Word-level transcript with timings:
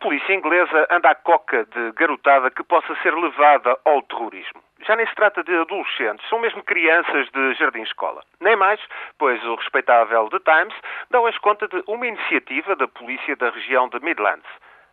polícia 0.00 0.32
inglesa 0.34 0.86
anda 0.90 1.10
à 1.10 1.14
coca 1.14 1.64
de 1.66 1.92
garotada 1.92 2.50
que 2.50 2.64
possa 2.64 2.94
ser 3.02 3.14
levada 3.14 3.78
ao 3.84 4.02
terrorismo. 4.02 4.62
Já 4.86 4.96
nem 4.96 5.06
se 5.06 5.14
trata 5.14 5.44
de 5.44 5.54
adolescentes, 5.54 6.26
são 6.28 6.40
mesmo 6.40 6.64
crianças 6.64 7.28
de 7.30 7.54
jardim-escola. 7.54 8.22
Nem 8.40 8.56
mais, 8.56 8.80
pois 9.18 9.44
o 9.44 9.54
respeitável 9.56 10.28
The 10.30 10.38
Times 10.38 10.74
dá 11.10 11.20
hoje 11.20 11.38
conta 11.40 11.68
de 11.68 11.82
uma 11.86 12.06
iniciativa 12.06 12.74
da 12.74 12.88
polícia 12.88 13.36
da 13.36 13.50
região 13.50 13.88
de 13.90 14.00
Midlands. 14.00 14.48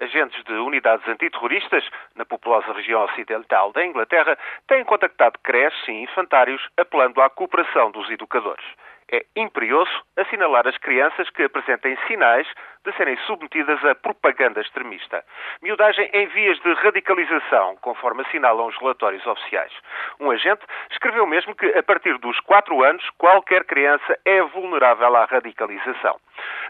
Agentes 0.00 0.42
de 0.44 0.52
unidades 0.54 1.06
antiterroristas 1.06 1.84
na 2.14 2.24
populosa 2.24 2.72
região 2.72 3.04
ocidental 3.04 3.72
da 3.72 3.84
Inglaterra 3.84 4.38
têm 4.68 4.84
contactado 4.84 5.38
creches 5.42 5.88
e 5.88 5.92
infantários 5.92 6.62
apelando 6.76 7.20
à 7.20 7.28
cooperação 7.28 7.90
dos 7.90 8.08
educadores 8.08 8.64
é 9.12 9.24
imperioso 9.36 9.92
assinalar 10.16 10.66
as 10.66 10.76
crianças 10.78 11.28
que 11.30 11.44
apresentem 11.44 11.96
sinais 12.06 12.48
de 12.84 12.92
serem 12.96 13.16
submetidas 13.18 13.84
a 13.84 13.94
propaganda 13.94 14.60
extremista. 14.60 15.22
Miudagem 15.60 16.08
em 16.12 16.26
vias 16.28 16.58
de 16.60 16.72
radicalização, 16.72 17.76
conforme 17.76 18.22
assinalam 18.22 18.66
os 18.66 18.76
relatórios 18.78 19.24
oficiais. 19.26 19.72
Um 20.18 20.30
agente 20.30 20.62
escreveu 20.90 21.26
mesmo 21.26 21.54
que, 21.54 21.66
a 21.66 21.82
partir 21.82 22.18
dos 22.18 22.40
4 22.40 22.82
anos, 22.82 23.08
qualquer 23.18 23.64
criança 23.64 24.18
é 24.24 24.42
vulnerável 24.42 25.14
à 25.14 25.26
radicalização. 25.26 26.18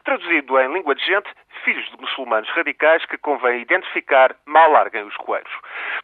Traduzido 0.05 0.59
em 0.59 0.73
língua 0.73 0.95
de 0.95 1.05
gente, 1.05 1.31
filhos 1.65 1.89
de 1.91 2.01
muçulmanos 2.01 2.49
radicais 2.51 3.05
que 3.07 3.19
convém 3.19 3.61
identificar, 3.61 4.35
mal 4.47 4.71
larguem 4.71 5.05
os 5.05 5.17
coelhos. 5.17 5.53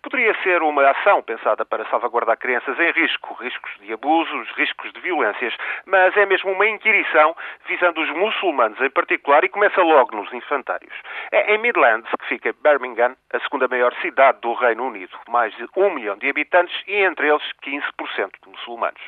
Poderia 0.03 0.35
ser 0.43 0.63
uma 0.63 0.89
ação 0.91 1.23
pensada 1.23 1.65
para 1.65 1.85
salvaguardar 1.87 2.39
crianças 2.39 2.79
em 2.79 2.91
risco, 2.93 3.35
riscos 3.35 3.71
de 3.81 3.93
abusos, 3.93 4.49
riscos 4.57 4.93
de 4.93 5.01
violências, 5.01 5.55
mas 5.87 6.17
é 6.17 6.27
mesmo 6.27 6.53
uma 6.53 6.67
inquirição 6.67 7.37
visando 7.67 8.01
os 8.01 8.11
muçulmanos 8.11 8.81
em 8.81 8.91
particular 8.91 9.45
e 9.45 9.49
começa 9.49 9.83
logo 9.83 10.17
nos 10.17 10.33
infantários. 10.33 10.95
É 11.33 11.55
em 11.55 11.59
Midlands 11.59 12.11
que 12.19 12.27
fica 12.27 12.55
Birmingham, 12.63 13.17
a 13.33 13.41
segunda 13.41 13.69
maior 13.69 13.95
cidade 14.01 14.41
do 14.41 14.53
Reino 14.55 14.87
Unido, 14.87 15.17
mais 15.29 15.55
de 15.57 15.67
um 15.77 15.91
milhão 15.91 16.17
de 16.17 16.29
habitantes 16.29 16.75
e 16.87 16.95
entre 16.97 17.29
eles 17.29 17.43
15% 17.63 18.31
de 18.43 18.49
muçulmanos. 18.51 19.01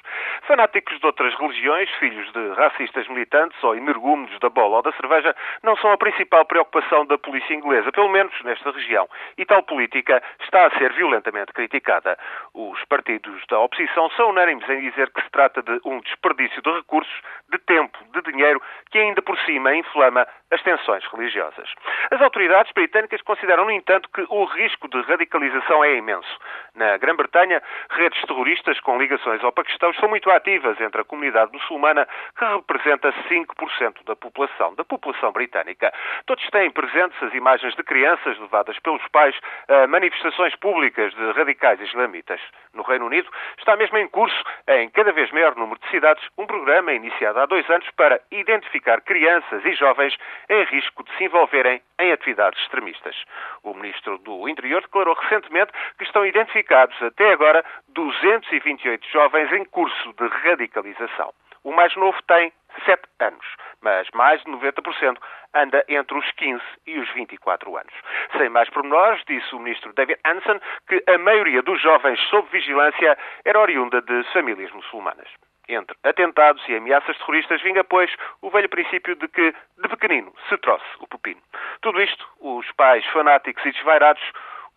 Fanáticos 0.42 0.98
de 0.98 1.06
outras 1.06 1.34
religiões, 1.34 1.88
filhos 1.98 2.30
de 2.32 2.48
racistas 2.54 3.06
militantes 3.08 3.62
ou 3.62 3.74
energúmenos 3.74 4.38
da 4.40 4.48
bola 4.48 4.76
ou 4.76 4.82
da 4.82 4.92
cerveja, 4.92 5.34
não 5.62 5.76
são 5.76 5.92
a 5.92 5.98
principal 5.98 6.39
preocupação 6.44 7.06
da 7.06 7.18
polícia 7.18 7.54
inglesa, 7.54 7.92
pelo 7.92 8.08
menos 8.08 8.32
nesta 8.42 8.70
região, 8.70 9.08
e 9.36 9.44
tal 9.44 9.62
política 9.62 10.22
está 10.42 10.66
a 10.66 10.78
ser 10.78 10.92
violentamente 10.92 11.52
criticada. 11.52 12.18
Os 12.54 12.84
partidos 12.84 13.42
da 13.48 13.58
oposição 13.58 14.10
são 14.10 14.30
unânimes 14.30 14.68
em 14.68 14.90
dizer 14.90 15.10
que 15.10 15.22
se 15.22 15.30
trata 15.30 15.62
de 15.62 15.80
um 15.84 16.00
desperdício 16.00 16.60
de 16.62 16.70
recursos, 16.70 17.20
de 17.50 17.58
tempo, 17.58 17.98
de 18.12 18.22
dinheiro, 18.30 18.60
que 18.90 18.98
ainda 18.98 19.22
por 19.22 19.38
cima 19.40 19.74
inflama 19.74 20.26
as 20.50 20.62
tensões 20.62 21.04
religiosas. 21.12 21.68
As 22.10 22.20
autoridades 22.20 22.72
britânicas 22.72 23.22
consideram, 23.22 23.64
no 23.64 23.70
entanto, 23.70 24.08
que 24.12 24.24
o 24.28 24.44
risco 24.44 24.88
de 24.88 25.00
radicalização 25.02 25.84
é 25.84 25.94
imenso. 25.94 26.38
Na 26.74 26.96
Grã-Bretanha, 26.96 27.62
redes 27.90 28.20
terroristas 28.22 28.78
com 28.80 28.98
ligações 28.98 29.42
ao 29.42 29.52
Paquistão 29.52 29.90
estão 29.90 30.08
muito 30.08 30.30
ativas 30.30 30.80
entre 30.80 31.00
a 31.00 31.04
comunidade 31.04 31.52
muçulmana, 31.52 32.06
que 32.38 32.44
representa 32.44 33.12
5% 33.28 34.04
da 34.04 34.14
população, 34.14 34.74
da 34.74 34.84
população 34.84 35.32
britânica. 35.32 35.92
Todos 36.26 36.46
têm 36.50 36.70
presentes 36.70 37.20
as 37.22 37.34
imagens 37.34 37.74
de 37.74 37.82
crianças 37.82 38.38
levadas 38.38 38.78
pelos 38.78 39.06
pais 39.08 39.34
a 39.68 39.86
manifestações 39.86 40.54
públicas 40.56 41.12
de 41.14 41.32
radicais 41.32 41.80
islamitas. 41.80 42.40
No 42.72 42.82
Reino 42.82 43.06
Unido, 43.06 43.28
está 43.58 43.76
mesmo 43.76 43.98
em 43.98 44.08
curso, 44.08 44.42
em 44.68 44.88
cada 44.90 45.12
vez 45.12 45.30
maior 45.32 45.56
número 45.56 45.80
de 45.80 45.88
cidades, 45.90 46.26
um 46.38 46.46
programa 46.46 46.92
iniciado 46.92 47.40
há 47.40 47.46
dois 47.46 47.68
anos 47.68 47.88
para 47.96 48.20
identificar 48.30 49.00
crianças 49.00 49.64
e 49.64 49.72
jovens 49.74 50.16
em 50.48 50.64
risco 50.64 51.02
de 51.04 51.16
se 51.16 51.24
envolverem 51.24 51.82
em 52.00 52.12
atividades 52.12 52.60
extremistas. 52.62 53.16
O 53.62 53.74
Ministro 53.74 54.18
do 54.18 54.48
Interior 54.48 54.82
declarou 54.82 55.14
recentemente 55.14 55.72
que 55.98 56.04
estão 56.04 56.24
identificados 56.24 57.00
até 57.02 57.32
agora 57.32 57.64
228 57.88 59.06
jovens 59.08 59.52
em 59.52 59.64
curso 59.66 60.12
de 60.14 60.26
radicalização. 60.26 61.32
O 61.62 61.72
mais 61.72 61.94
novo 61.94 62.18
tem 62.26 62.52
7 62.86 63.02
anos, 63.20 63.46
mas 63.82 64.08
mais 64.14 64.42
de 64.42 64.50
90% 64.50 65.18
anda 65.54 65.84
entre 65.88 66.16
os 66.16 66.30
15 66.32 66.62
e 66.86 66.98
os 66.98 67.10
24 67.12 67.76
anos. 67.76 67.92
Sem 68.36 68.48
mais 68.48 68.70
pormenores, 68.70 69.22
disse 69.26 69.54
o 69.54 69.58
ministro 69.58 69.92
David 69.92 70.18
Hansen 70.24 70.60
que 70.88 71.02
a 71.06 71.18
maioria 71.18 71.62
dos 71.62 71.80
jovens 71.82 72.18
sob 72.28 72.48
vigilância 72.50 73.18
era 73.44 73.60
oriunda 73.60 74.00
de 74.00 74.22
famílias 74.32 74.70
muçulmanas. 74.72 75.28
Entre 75.68 75.96
atentados 76.02 76.66
e 76.68 76.76
ameaças 76.76 77.16
terroristas 77.18 77.62
vinga, 77.62 77.84
pois, 77.84 78.10
o 78.42 78.50
velho 78.50 78.68
princípio 78.68 79.14
de 79.14 79.28
que, 79.28 79.54
de 79.78 79.88
pequenino, 79.88 80.32
se 80.48 80.56
trouxe 80.58 80.84
o 80.98 81.06
pepino. 81.06 81.40
Tudo 81.82 82.00
isto, 82.02 82.26
os 82.40 82.70
pais 82.72 83.04
fanáticos 83.06 83.64
e 83.64 83.72
desvairados, 83.72 84.22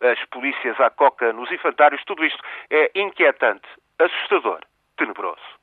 as 0.00 0.22
polícias 0.26 0.78
à 0.80 0.90
coca 0.90 1.32
nos 1.32 1.50
infantários, 1.50 2.02
tudo 2.04 2.24
isto 2.24 2.42
é 2.70 2.90
inquietante, 2.94 3.68
assustador, 3.98 4.60
tenebroso. 4.96 5.53